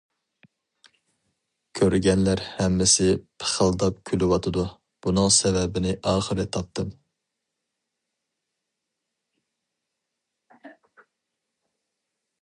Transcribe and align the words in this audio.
كۆرگەنلەر 1.79 2.41
ھەممىسى 2.61 3.09
پىخىلداپ 3.43 3.99
كۈلۈۋاتىدۇ، 4.11 4.63
بۇنىڭ 5.07 5.29
سەۋەبىنى 5.37 5.95
ئاخىرى 6.13 6.49
تاپتىم. 6.57 6.97